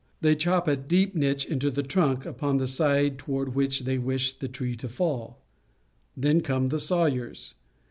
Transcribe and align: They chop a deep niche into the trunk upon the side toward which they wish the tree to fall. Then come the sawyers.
They 0.21 0.35
chop 0.35 0.67
a 0.67 0.75
deep 0.75 1.13
niche 1.13 1.45
into 1.45 1.69
the 1.69 1.83
trunk 1.83 2.25
upon 2.25 2.57
the 2.57 2.65
side 2.65 3.19
toward 3.19 3.53
which 3.53 3.81
they 3.81 3.99
wish 3.99 4.33
the 4.33 4.47
tree 4.47 4.75
to 4.77 4.89
fall. 4.89 5.39
Then 6.17 6.41
come 6.41 6.69
the 6.69 6.79
sawyers. 6.79 7.53